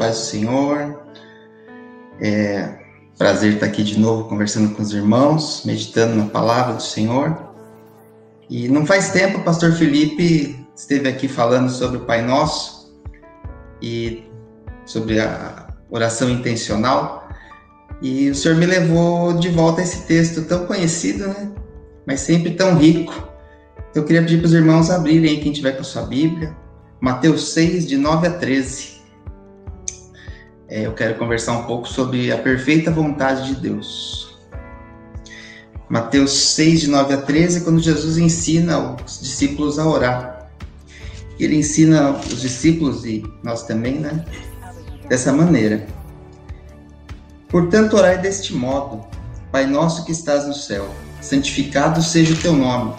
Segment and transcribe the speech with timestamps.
[0.00, 0.98] paz do Senhor.
[2.22, 2.80] É
[3.18, 7.36] prazer estar aqui de novo conversando com os irmãos, meditando na palavra do Senhor.
[8.48, 12.98] E não faz tempo o pastor Felipe esteve aqui falando sobre o Pai Nosso
[13.82, 14.24] e
[14.86, 17.28] sobre a oração intencional.
[18.00, 21.52] E o Senhor me levou de volta a esse texto tão conhecido, né?
[22.06, 23.28] Mas sempre tão rico.
[23.94, 26.56] Eu queria pedir para os irmãos abrirem, quem tiver com a sua Bíblia,
[27.00, 28.99] Mateus 6, de 9 a 13.
[30.70, 34.38] É, eu quero conversar um pouco sobre a perfeita vontade de Deus.
[35.88, 40.48] Mateus 6, de 9 a 13, quando Jesus ensina os discípulos a orar.
[41.40, 44.24] Ele ensina os discípulos, e nós também, né?
[45.08, 45.84] Dessa maneira.
[47.48, 49.04] Portanto, orai deste modo:
[49.50, 50.88] Pai nosso que estás no céu,
[51.20, 52.94] santificado seja o teu nome.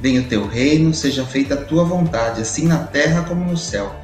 [0.00, 4.03] Venha o teu reino, seja feita a tua vontade, assim na terra como no céu.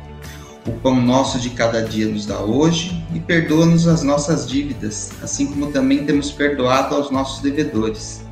[0.67, 5.47] O pão nosso de cada dia nos dá hoje e perdoa-nos as nossas dívidas, assim
[5.47, 8.23] como também temos perdoado aos nossos devedores.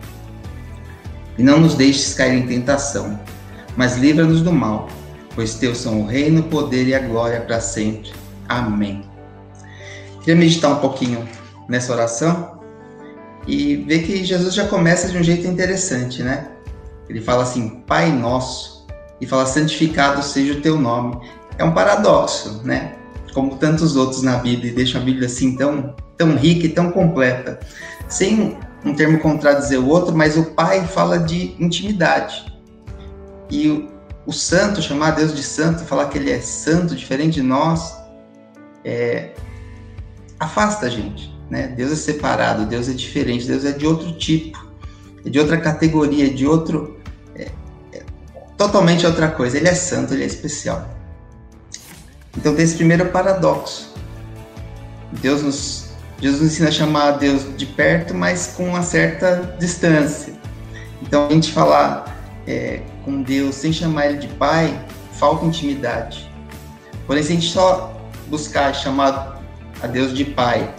[1.38, 3.18] E não nos deixes cair em tentação,
[3.76, 4.88] mas livra-nos do mal,
[5.34, 8.12] pois teus são o reino, o poder e a glória para sempre.
[8.46, 9.04] Amém.
[10.20, 11.26] Queria meditar um pouquinho
[11.66, 12.60] nessa oração
[13.46, 16.48] e ver que Jesus já começa de um jeito interessante, né?
[17.08, 18.86] Ele fala assim: Pai nosso,
[19.18, 21.18] e fala santificado seja o teu nome
[21.58, 22.94] é um paradoxo, né?
[23.34, 26.90] Como tantos outros na Bíblia, e deixa a Bíblia assim tão, tão rica e tão
[26.90, 27.58] completa.
[28.08, 32.46] Sem um termo contradizer o outro, mas o Pai fala de intimidade.
[33.50, 33.88] E o,
[34.24, 37.96] o santo, chamar Deus de santo, falar que ele é santo, diferente de nós,
[38.84, 39.32] é,
[40.38, 41.36] afasta a gente.
[41.50, 41.68] Né?
[41.68, 44.66] Deus é separado, Deus é diferente, Deus é de outro tipo,
[45.24, 46.98] é de outra categoria, de outro.
[47.34, 47.48] É,
[47.92, 48.02] é,
[48.56, 49.56] totalmente outra coisa.
[49.56, 50.97] Ele é santo, ele é especial.
[52.38, 53.92] Então tem esse primeiro paradoxo.
[55.20, 55.88] Deus nos,
[56.20, 60.32] Deus nos ensina a chamar a Deus de perto, mas com uma certa distância.
[61.02, 64.80] Então a gente falar é, com Deus sem chamar Ele de Pai,
[65.14, 66.30] falta intimidade.
[67.08, 69.42] Porém, se a gente só buscar chamar
[69.82, 70.72] a Deus de Pai,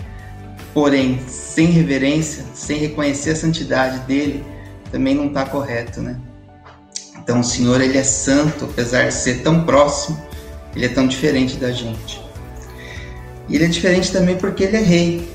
[0.73, 4.45] porém sem reverência, sem reconhecer a santidade dele,
[4.93, 6.17] também não está correto, né?
[7.17, 10.28] Então o Senhor ele é santo, apesar de ser tão próximo,
[10.75, 12.21] ele é tão diferente da gente.
[13.47, 15.29] E ele é diferente também porque ele é rei.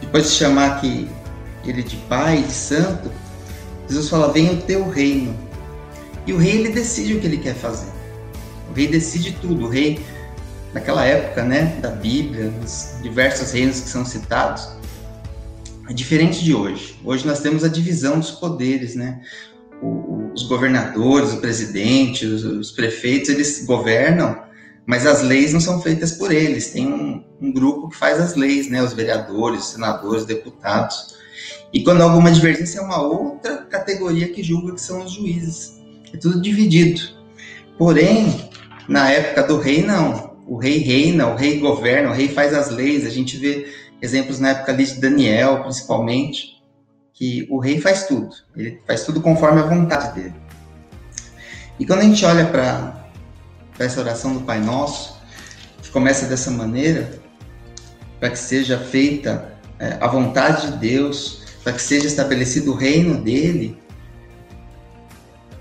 [0.00, 1.08] Depois de chamar aqui
[1.64, 3.10] ele de pai, de santo,
[3.88, 5.34] Jesus fala: venha o teu reino.
[6.26, 7.90] E o rei ele decide o que ele quer fazer.
[8.70, 9.66] O rei decide tudo.
[9.66, 10.00] O rei,
[10.72, 14.68] naquela época, né, da Bíblia, nos diversos reinos que são citados,
[15.88, 16.98] é diferente de hoje.
[17.04, 19.20] Hoje nós temos a divisão dos poderes, né?
[20.34, 24.40] Os governadores, o presidente, os, os, prefeitos, eles governam,
[24.86, 26.70] mas as leis não são feitas por eles.
[26.70, 28.82] Tem um, um, grupo que faz as leis, né?
[28.82, 31.16] Os vereadores, os senadores, os deputados.
[31.72, 35.80] E quando há alguma divergência, é uma outra categoria que julga que são os juízes.
[36.12, 37.00] É tudo dividido.
[37.78, 38.50] Porém,
[38.88, 40.32] na época do rei, não.
[40.46, 43.06] O rei reina, o rei governa, o rei faz as leis.
[43.06, 43.68] A gente vê
[44.00, 46.61] exemplos na época ali de Daniel, principalmente
[47.14, 50.34] que o rei faz tudo, ele faz tudo conforme a vontade dele.
[51.78, 53.06] E quando a gente olha para
[53.78, 55.20] essa oração do Pai Nosso,
[55.82, 57.20] que começa dessa maneira,
[58.18, 63.20] para que seja feita é, a vontade de Deus, para que seja estabelecido o reino
[63.20, 63.76] dele,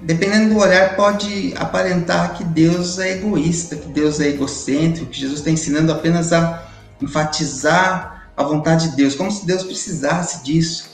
[0.01, 5.40] dependendo do olhar, pode aparentar que Deus é egoísta, que Deus é egocêntrico, que Jesus
[5.40, 6.67] está ensinando apenas a
[7.01, 10.91] enfatizar a vontade de Deus, como se Deus precisasse disso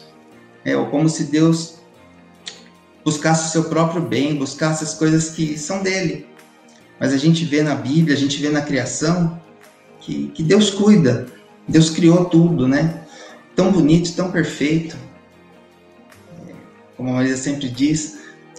[0.68, 1.76] é, como se Deus
[3.06, 6.28] buscasse o seu próprio bem, buscasse as coisas que são dele.
[7.00, 9.42] Mas a gente vê na Bíblia, a gente vê na criação
[10.02, 11.26] que, que Deus cuida,
[11.66, 13.02] Deus criou tudo, né?
[13.56, 14.98] Tão bonito, tão perfeito.
[16.98, 18.18] Como a Maria sempre diz,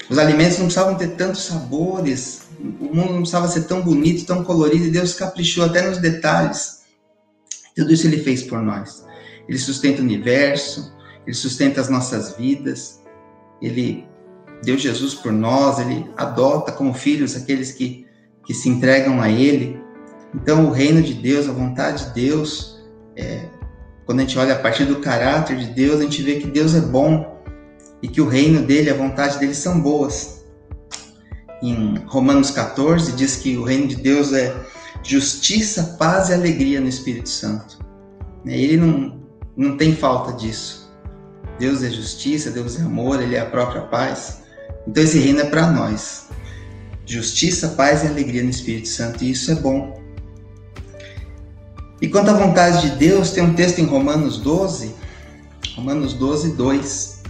[0.09, 4.43] os alimentos não precisavam ter tantos sabores, o mundo não precisava ser tão bonito, tão
[4.43, 6.85] colorido, e Deus caprichou até nos detalhes.
[7.77, 9.05] Tudo isso ele fez por nós.
[9.47, 10.97] Ele sustenta o universo,
[11.29, 13.03] ele sustenta as nossas vidas,
[13.61, 14.09] Ele
[14.65, 18.07] deu Jesus por nós, Ele adota como filhos aqueles que,
[18.47, 19.79] que se entregam a Ele.
[20.35, 22.83] Então, o reino de Deus, a vontade de Deus,
[23.15, 23.45] é,
[24.07, 26.75] quando a gente olha a partir do caráter de Deus, a gente vê que Deus
[26.75, 27.43] é bom
[28.03, 30.47] e que o reino dele, a vontade dele são boas.
[31.63, 34.57] Em Romanos 14 diz que o reino de Deus é
[35.03, 37.85] justiça, paz e alegria no Espírito Santo.
[38.47, 39.21] Ele não,
[39.55, 40.88] não tem falta disso.
[41.59, 44.43] Deus é justiça, Deus é amor, Ele é a própria paz.
[44.87, 46.29] Então esse reino é para nós.
[47.05, 49.99] Justiça, paz e alegria no Espírito Santo, e isso é bom.
[52.01, 54.95] E quanto à vontade de Deus, tem um texto em Romanos 12,
[55.75, 57.23] Romanos 12, 2.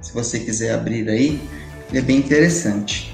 [0.00, 1.40] Se você quiser abrir aí,
[1.90, 3.12] ele é bem interessante.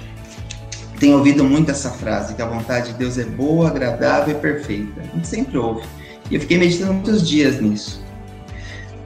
[0.98, 5.00] Tenho ouvido muito essa frase, que a vontade de Deus é boa, agradável e perfeita.
[5.00, 5.86] A gente sempre ouve.
[6.30, 8.03] E eu fiquei meditando muitos dias nisso.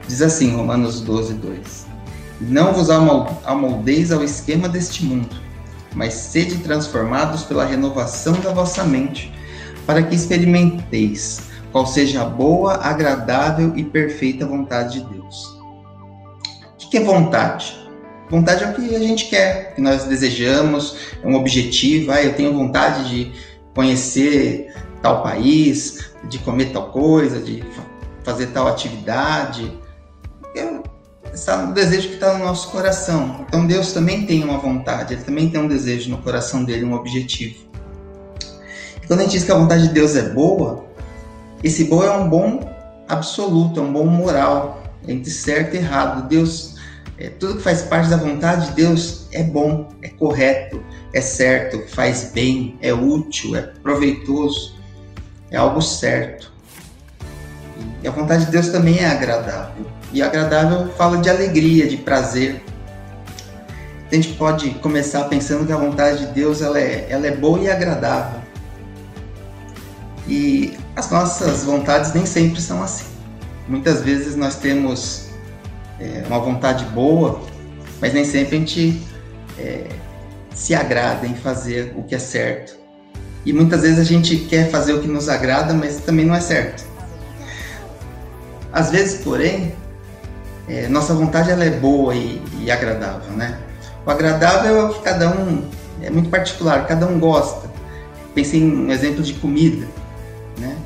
[0.09, 1.85] Diz assim, Romanos 12, 2.
[2.41, 5.35] Não vos amoldeis ao esquema deste mundo,
[5.93, 9.31] mas sede transformados pela renovação da vossa mente,
[9.85, 11.41] para que experimenteis
[11.71, 15.59] qual seja a boa, agradável e perfeita vontade de Deus.
[16.83, 17.77] O que é vontade?
[18.31, 22.11] Vontade é o que a gente quer, que nós desejamos, é um objetivo.
[22.11, 23.31] Ah, eu tenho vontade de
[23.75, 24.73] conhecer
[25.03, 27.63] tal país, de comer tal coisa, de
[28.23, 29.71] fazer tal atividade.
[31.31, 33.45] É um desejo que está no nosso coração.
[33.47, 36.93] Então Deus também tem uma vontade, Ele também tem um desejo no coração dele, um
[36.93, 37.67] objetivo.
[39.01, 40.85] E quando a gente diz que a vontade de Deus é boa,
[41.63, 42.59] esse bom é um bom
[43.07, 46.27] absoluto, é um bom moral, entre certo e errado.
[46.27, 46.75] Deus,
[47.17, 50.83] é, tudo que faz parte da vontade de Deus é bom, é correto,
[51.13, 54.75] é certo, faz bem, é útil, é proveitoso,
[55.51, 56.48] é algo certo.
[58.01, 59.85] E a vontade de Deus também é agradável.
[60.11, 62.63] E agradável fala de alegria, de prazer.
[64.11, 67.59] A gente pode começar pensando que a vontade de Deus ela é, ela é boa
[67.59, 68.39] e agradável.
[70.27, 73.05] E as nossas vontades nem sempre são assim.
[73.67, 75.27] Muitas vezes nós temos
[75.99, 77.41] é, uma vontade boa,
[78.01, 79.01] mas nem sempre a gente
[79.57, 79.87] é,
[80.53, 82.77] se agrada em fazer o que é certo.
[83.45, 86.41] E muitas vezes a gente quer fazer o que nos agrada, mas também não é
[86.41, 86.88] certo.
[88.71, 89.73] Às vezes, porém,
[90.67, 93.59] é, nossa vontade ela é boa e, e agradável, né?
[94.05, 95.67] O agradável é o que cada um
[96.01, 97.69] é muito particular, cada um gosta.
[98.33, 99.85] Pense em um exemplo de comida
[100.59, 100.77] né?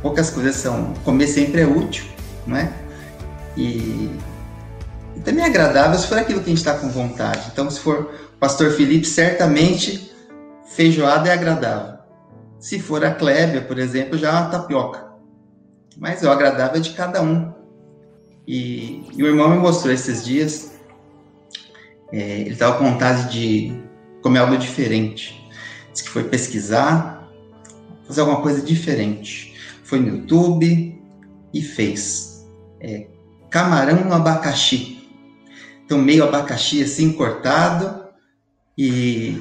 [0.00, 0.94] Poucas coisas são.
[1.04, 2.04] Comer sempre é útil,
[2.46, 2.72] não é?
[3.56, 4.10] E,
[5.16, 7.50] e também é agradável se for aquilo que a gente está com vontade.
[7.52, 10.12] Então, se for pastor Felipe, certamente
[10.74, 11.94] feijoada é agradável.
[12.58, 15.03] Se for a Clébia, por exemplo, já é uma tapioca.
[15.96, 17.52] Mas é o agradável de cada um.
[18.46, 20.72] E, e o irmão me mostrou esses dias,
[22.12, 23.82] é, ele estava com vontade de
[24.22, 25.48] comer algo diferente.
[25.92, 27.30] Diz que foi pesquisar,
[28.06, 29.54] fazer alguma coisa diferente.
[29.82, 31.00] Foi no YouTube
[31.52, 32.34] e fez
[32.80, 33.06] é,
[33.50, 35.08] camarão no abacaxi.
[35.84, 38.04] Então, meio abacaxi assim, cortado,
[38.76, 39.40] e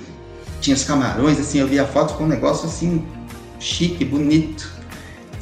[0.62, 3.06] tinha os camarões, assim, eu vi a foto com um negócio assim,
[3.60, 4.73] chique, bonito.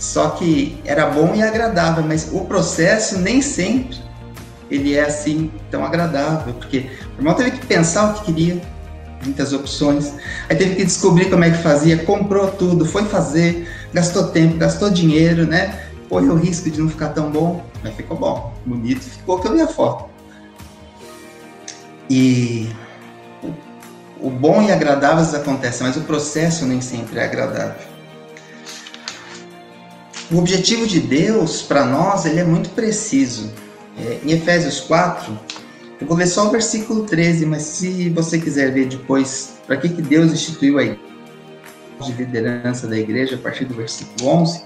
[0.01, 3.99] Só que era bom e agradável, mas o processo nem sempre
[4.71, 8.59] ele é assim tão agradável, porque o irmão teve que pensar o que queria,
[9.23, 10.11] muitas opções.
[10.49, 14.89] Aí teve que descobrir como é que fazia, comprou tudo, foi fazer, gastou tempo, gastou
[14.89, 15.79] dinheiro, né?
[16.09, 19.53] Correu o risco de não ficar tão bom, mas ficou bom, bonito, ficou que eu
[19.53, 20.09] vi a foto.
[22.09, 22.69] E
[24.19, 27.90] o bom e agradável acontece, mas o processo nem sempre é agradável.
[30.31, 33.51] O objetivo de Deus para nós ele é muito preciso.
[33.97, 35.37] É, em Efésios 4,
[35.99, 39.89] eu vou ler só o versículo 13, mas se você quiser ver depois para que,
[39.89, 40.83] que Deus instituiu a
[42.05, 44.63] de liderança da igreja, a partir do versículo 11,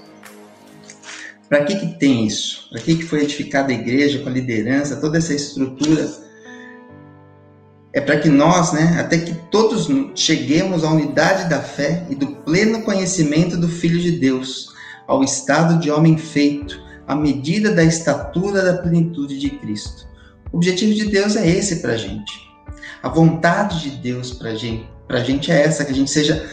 [1.48, 2.68] para que, que tem isso?
[2.70, 6.08] Para que, que foi edificada a igreja com a liderança, toda essa estrutura?
[7.92, 12.28] É para que nós, né, até que todos cheguemos à unidade da fé e do
[12.28, 14.75] pleno conhecimento do Filho de Deus,
[15.06, 20.06] ao estado de homem feito, à medida da estatura da plenitude de Cristo
[20.52, 22.48] o objetivo de Deus é esse para a gente.
[23.02, 26.48] A vontade de Deus para gente, a gente é essa, que a gente seja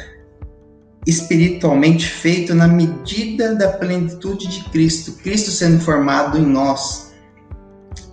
[1.05, 7.13] espiritualmente feito na medida da plenitude de Cristo, Cristo sendo formado em nós.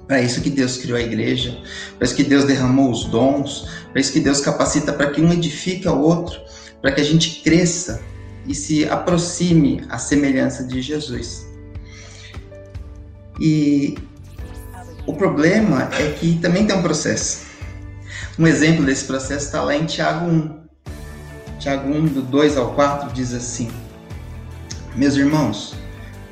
[0.07, 1.57] Para isso que Deus criou a igreja,
[1.97, 5.33] para isso que Deus derramou os dons, para isso que Deus capacita para que um
[5.33, 6.41] edifique ao outro,
[6.81, 8.01] para que a gente cresça
[8.51, 11.47] e se aproxime à semelhança de Jesus.
[13.41, 13.97] E
[15.07, 17.47] o problema é que também tem um processo.
[18.37, 20.61] Um exemplo desse processo está lá em Tiago 1.
[21.61, 23.71] Tiago 1, do 2 ao 4, diz assim:
[24.97, 25.77] Meus irmãos,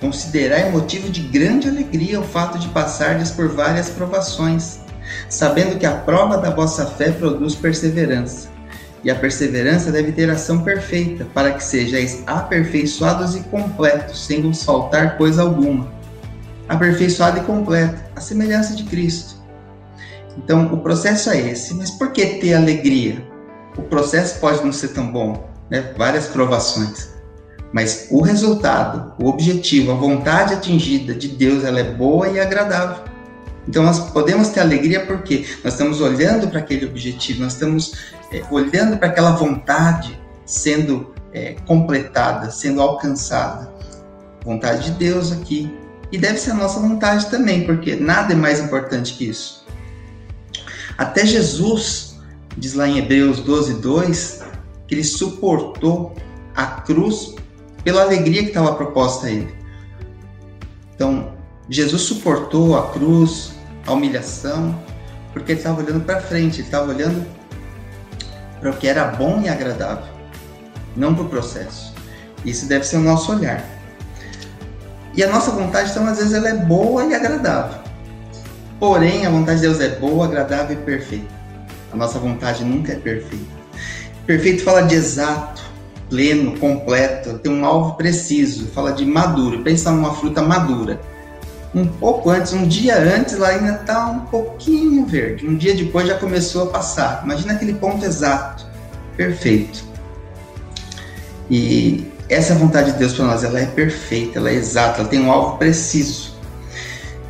[0.01, 4.81] considerai motivo de grande alegria o fato de passardes por várias provações,
[5.29, 8.58] sabendo que a prova da vossa fé produz perseverança.
[9.05, 14.63] E a perseverança deve ter ação perfeita, para que sejais aperfeiçoados e completos, sem vos
[14.63, 15.99] faltar coisa alguma
[16.69, 19.37] aperfeiçoado e completo, a semelhança de Cristo.
[20.37, 21.75] Então, o processo é esse.
[21.75, 23.27] Mas por que ter alegria?
[23.77, 25.93] O processo pode não ser tão bom, né?
[25.97, 27.17] Várias provações.
[27.73, 33.05] Mas o resultado, o objetivo, a vontade atingida de Deus, ela é boa e agradável.
[33.69, 37.93] Então nós podemos ter alegria porque nós estamos olhando para aquele objetivo, nós estamos
[38.33, 43.71] é, olhando para aquela vontade sendo é, completada, sendo alcançada.
[44.43, 45.71] Vontade de Deus aqui.
[46.11, 49.67] E deve ser a nossa vontade também, porque nada é mais importante que isso.
[50.97, 52.17] Até Jesus,
[52.57, 54.41] diz lá em Hebreus 12, 2,
[54.87, 56.17] que ele suportou
[56.57, 57.35] a cruz
[57.85, 59.55] pela alegria que estava proposta a ele.
[60.95, 61.35] Então,
[61.69, 63.58] Jesus suportou a cruz,
[63.89, 64.79] a humilhação,
[65.33, 67.27] porque ele estava olhando para frente, ele estava olhando
[68.61, 70.13] para o que era bom e agradável,
[70.95, 71.95] não para o processo.
[72.45, 73.65] Isso deve ser o nosso olhar.
[75.15, 77.79] E a nossa vontade, então, às vezes, ela é boa e agradável.
[78.79, 81.35] Porém, a vontade de Deus é boa, agradável e perfeita.
[81.93, 83.59] A nossa vontade nunca é perfeita.
[84.27, 85.63] Perfeito fala de exato,
[86.11, 89.63] pleno, completo, tem um alvo preciso, fala de maduro.
[89.65, 91.01] Pensa numa fruta madura
[91.79, 95.47] um pouco antes, um dia antes, ela ainda está um pouquinho verde.
[95.47, 97.23] Um dia depois já começou a passar.
[97.25, 98.67] Imagina aquele ponto exato,
[99.17, 99.85] perfeito.
[101.51, 105.21] E essa vontade de Deus para nós, ela é perfeita, ela é exata, ela tem
[105.21, 106.37] um alvo preciso.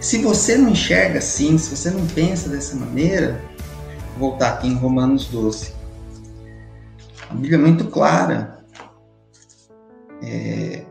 [0.01, 3.41] Se você não enxerga assim, se você não pensa dessa maneira,
[4.17, 5.73] vou voltar aqui em Romanos 12.
[7.31, 8.59] A Bíblia é muito clara.
[10.23, 10.85] É,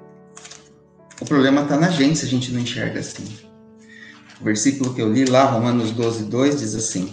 [1.20, 3.47] o problema está na gente se a gente não enxerga assim.
[4.39, 7.12] O versículo que eu li lá, Romanos 12, 2, diz assim: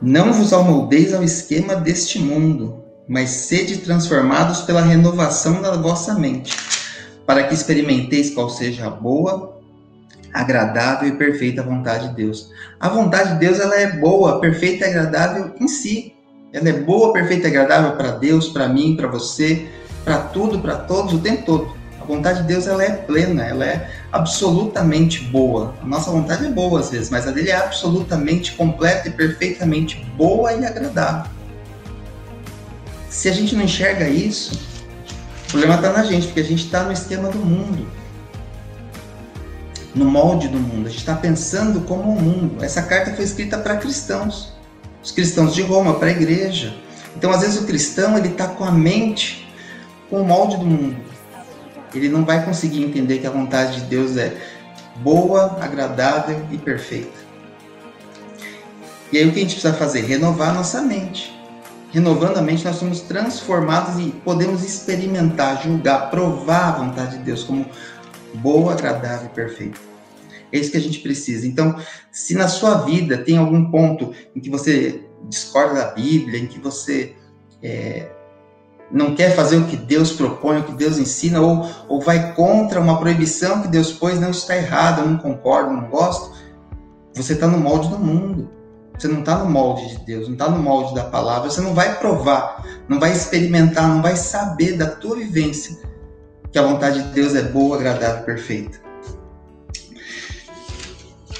[0.00, 6.56] Não vos amoldeis ao esquema deste mundo, mas sede transformados pela renovação da vossa mente,
[7.26, 9.60] para que experimenteis qual seja a boa,
[10.32, 12.52] agradável e perfeita vontade de Deus.
[12.78, 16.14] A vontade de Deus ela é boa, perfeita e agradável em si.
[16.52, 19.68] Ela é boa, perfeita e agradável para Deus, para mim, para você,
[20.04, 21.79] para tudo, para todos, o tempo todo
[22.10, 25.74] vontade de Deus ela é plena, ela é absolutamente boa.
[25.82, 30.04] A nossa vontade é boa às vezes, mas a dele é absolutamente completa e perfeitamente
[30.16, 31.30] boa e agradável.
[33.08, 34.60] Se a gente não enxerga isso,
[35.46, 37.86] o problema está na gente, porque a gente está no esquema do mundo,
[39.94, 40.86] no molde do mundo.
[40.86, 42.64] A gente está pensando como o mundo.
[42.64, 44.52] Essa carta foi escrita para cristãos,
[45.02, 46.74] os cristãos de Roma, para a igreja.
[47.16, 49.48] Então, às vezes o cristão ele está com a mente
[50.08, 51.09] com o molde do mundo
[51.94, 54.36] ele não vai conseguir entender que a vontade de Deus é
[54.96, 57.18] boa, agradável e perfeita.
[59.12, 60.02] E aí o que a gente precisa fazer?
[60.02, 61.36] Renovar nossa mente.
[61.90, 67.42] Renovando a mente, nós somos transformados e podemos experimentar, julgar, provar a vontade de Deus
[67.42, 67.66] como
[68.34, 69.80] boa, agradável e perfeita.
[70.52, 71.46] É isso que a gente precisa.
[71.46, 71.76] Então,
[72.12, 76.60] se na sua vida tem algum ponto em que você discorda da Bíblia, em que
[76.60, 77.14] você
[77.62, 78.08] é,
[78.92, 82.80] não quer fazer o que Deus propõe, o que Deus ensina, ou, ou vai contra
[82.80, 86.32] uma proibição que Deus pôs, não está errado, eu não concordo, não gosto,
[87.14, 88.50] você está no molde do mundo.
[88.98, 91.48] Você não está no molde de Deus, não está no molde da palavra.
[91.48, 95.78] Você não vai provar, não vai experimentar, não vai saber da tua vivência
[96.52, 98.78] que a vontade de Deus é boa, agradável perfeita.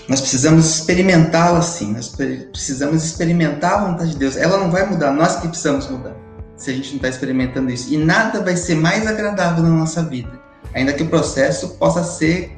[0.08, 2.08] Nós precisamos experimentá-la assim, nós
[2.50, 4.36] precisamos experimentar a vontade de Deus.
[4.36, 6.29] Ela não vai mudar, nós que precisamos mudar
[6.60, 7.92] se a gente não está experimentando isso.
[7.92, 10.30] E nada vai ser mais agradável na nossa vida,
[10.74, 12.54] ainda que o processo possa ser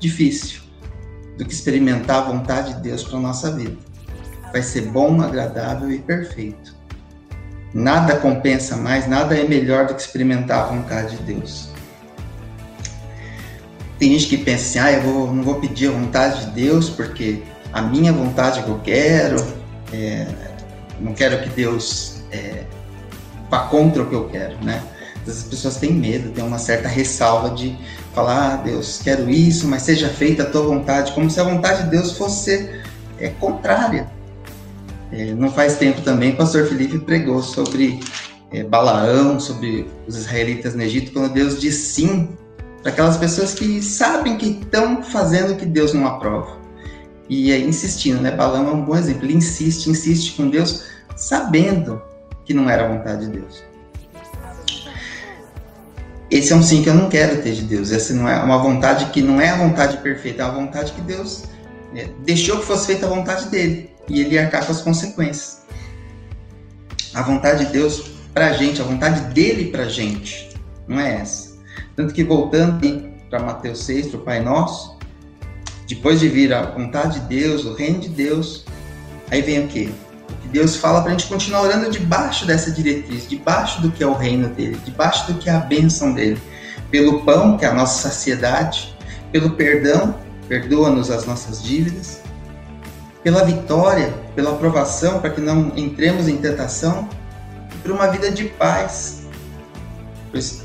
[0.00, 0.60] difícil,
[1.38, 3.76] do que experimentar a vontade de Deus para nossa vida.
[4.50, 6.74] Vai ser bom, agradável e perfeito.
[7.72, 11.68] Nada compensa mais, nada é melhor do que experimentar a vontade de Deus.
[14.00, 16.90] Tem gente que pensa assim, ah, eu vou, não vou pedir a vontade de Deus
[16.90, 17.42] porque
[17.72, 19.36] a minha vontade que eu quero,
[19.92, 20.26] é,
[21.00, 22.64] não quero que Deus é,
[23.54, 24.82] vá contra o que eu quero, né?
[25.26, 27.76] As pessoas têm medo, têm uma certa ressalva de
[28.12, 31.84] falar, ah, Deus, quero isso, mas seja feita a tua vontade, como se a vontade
[31.84, 32.82] de Deus fosse
[33.18, 34.10] é, contrária.
[35.10, 38.00] É, não faz tempo também, o pastor Felipe pregou sobre
[38.52, 42.28] é, Balaão, sobre os israelitas no Egito, quando Deus diz sim
[42.82, 46.58] para aquelas pessoas que sabem que estão fazendo o que Deus não aprova.
[47.30, 48.30] E é insistindo, né?
[48.30, 49.24] Balaão é um bom exemplo.
[49.24, 50.82] Ele insiste, insiste com Deus,
[51.16, 52.02] sabendo
[52.44, 53.62] que não era a vontade de Deus.
[56.30, 57.92] Esse é um sim que eu não quero ter de Deus.
[57.92, 61.00] Essa não é uma vontade que não é a vontade perfeita, é a vontade que
[61.00, 61.44] Deus
[61.94, 65.62] é, deixou que fosse feita a vontade dele e ele arcar com as consequências.
[67.14, 70.50] A vontade de Deus para a gente, a vontade dele para a gente,
[70.88, 71.54] não é essa.
[71.94, 72.80] Tanto que voltando
[73.30, 74.98] para Mateus 6, para o Pai Nosso,
[75.88, 78.64] depois de vir a vontade de Deus, o reino de Deus,
[79.30, 79.90] aí vem o quê?
[80.54, 84.14] Deus fala para a gente continuar orando debaixo dessa diretriz, debaixo do que é o
[84.14, 86.40] reino dele, debaixo do que é a bênção dele.
[86.92, 88.96] Pelo pão, que é a nossa saciedade,
[89.32, 90.14] pelo perdão,
[90.46, 92.20] perdoa-nos as nossas dívidas,
[93.24, 97.08] pela vitória, pela aprovação, para que não entremos em tentação,
[97.74, 99.26] e por uma vida de paz.
[100.30, 100.62] Pois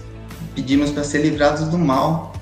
[0.54, 2.34] pedimos para ser livrados do mal.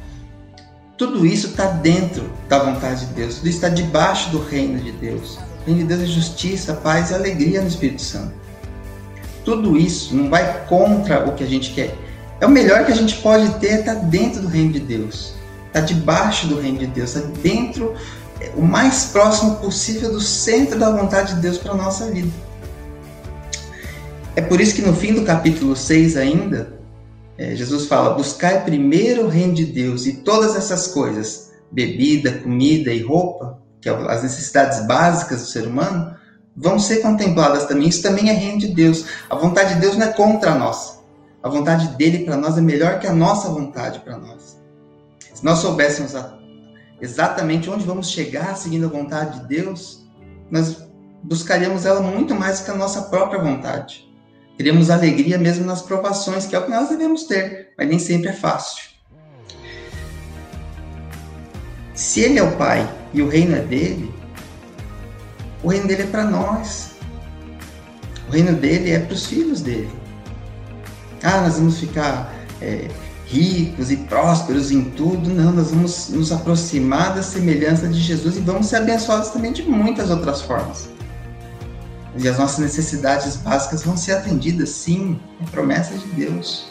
[0.98, 5.40] Tudo isso está dentro da vontade de Deus, tudo está debaixo do reino de Deus.
[5.68, 8.32] Reino de Deus é justiça, paz e alegria no Espírito Santo.
[9.44, 11.94] Tudo isso não vai contra o que a gente quer.
[12.40, 15.34] É o melhor que a gente pode ter, está dentro do reino de Deus.
[15.68, 17.94] Está debaixo do reino de Deus, está dentro,
[18.40, 22.32] é, o mais próximo possível do centro da vontade de Deus para a nossa vida.
[24.38, 26.80] É por isso que no fim do capítulo 6 ainda,
[27.38, 32.94] é, Jesus fala: buscai primeiro o reino de Deus e todas essas coisas, bebida, comida
[32.94, 36.16] e roupa, que é as necessidades básicas do ser humano,
[36.56, 37.88] vão ser contempladas também.
[37.88, 39.06] Isso também é reino de Deus.
[39.30, 40.98] A vontade de Deus não é contra a nossa.
[41.44, 44.58] A vontade dele para nós é melhor que a nossa vontade para nós.
[45.34, 46.14] Se nós soubéssemos
[47.00, 50.04] exatamente onde vamos chegar seguindo a vontade de Deus,
[50.50, 50.88] nós
[51.24, 54.08] buscaríamos ela muito mais que a nossa própria vontade.
[54.58, 58.30] Teremos alegria mesmo nas provações, que é o que nós devemos ter, mas nem sempre
[58.30, 58.84] é fácil.
[61.94, 64.14] Se ele é o Pai e o reino é dele,
[65.64, 66.92] o reino dele é para nós.
[68.28, 69.90] O reino dele é para os filhos dele.
[71.24, 72.88] Ah, nós vamos ficar é,
[73.26, 75.30] ricos e prósperos em tudo.
[75.30, 79.64] Não, nós vamos nos aproximar da semelhança de Jesus e vamos ser abençoados também de
[79.64, 80.90] muitas outras formas.
[82.18, 86.68] E as nossas necessidades básicas vão ser atendidas, sim, é promessa de Deus.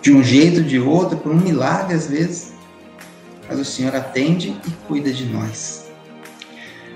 [0.00, 2.55] De um jeito, de outro, por um milagre às vezes.
[3.48, 5.90] Mas o Senhor atende e cuida de nós.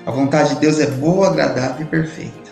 [0.07, 2.50] A vontade de Deus é boa, agradável e perfeita.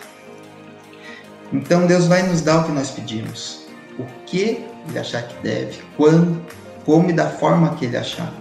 [1.52, 3.66] Então Deus vai nos dar o que nós pedimos.
[3.98, 6.40] O que ele achar que deve, quando,
[6.84, 8.32] como e da forma que ele achar.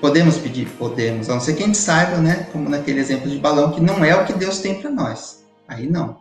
[0.00, 0.66] Podemos pedir?
[0.78, 3.80] Podemos, a não ser que a gente saiba, né, como naquele exemplo de balão, que
[3.80, 5.44] não é o que Deus tem para nós.
[5.68, 6.18] Aí não.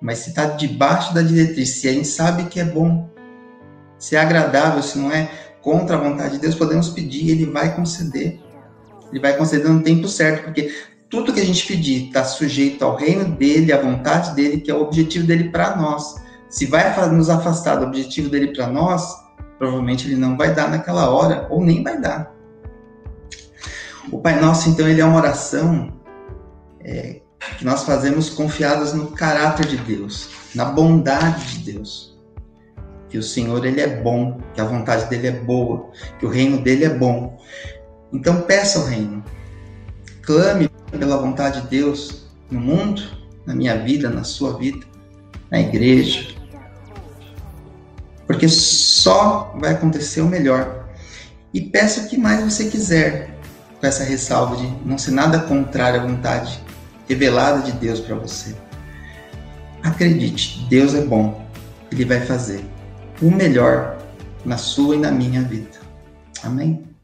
[0.00, 3.08] Mas se está debaixo da diretriz, se a gente sabe que é bom,
[3.98, 5.30] se é agradável, se não é
[5.66, 8.38] contra a vontade de Deus, podemos pedir, ele vai conceder.
[9.10, 10.72] Ele vai conceder no tempo certo, porque
[11.10, 14.74] tudo que a gente pedir está sujeito ao reino dele, à vontade dele, que é
[14.74, 16.14] o objetivo dele para nós.
[16.48, 19.12] Se vai nos afastar do objetivo dele para nós,
[19.58, 22.32] provavelmente ele não vai dar naquela hora, ou nem vai dar.
[24.12, 25.92] O Pai Nosso, então, ele é uma oração
[26.78, 27.22] é,
[27.58, 32.15] que nós fazemos confiados no caráter de Deus, na bondade de Deus.
[33.08, 36.60] Que o Senhor ele é bom, que a vontade dele é boa, que o reino
[36.60, 37.40] dele é bom.
[38.12, 39.24] Então peça o reino.
[40.22, 43.02] Clame pela vontade de Deus no mundo,
[43.44, 44.84] na minha vida, na sua vida,
[45.50, 46.34] na igreja.
[48.26, 50.88] Porque só vai acontecer o melhor.
[51.54, 53.30] E peça o que mais você quiser,
[53.80, 56.60] com essa ressalva de não ser nada contrário à vontade
[57.08, 58.54] revelada de Deus para você.
[59.82, 61.46] Acredite, Deus é bom.
[61.92, 62.64] Ele vai fazer
[63.22, 63.96] o melhor
[64.44, 65.78] na sua e na minha vida.
[66.42, 66.95] Amém?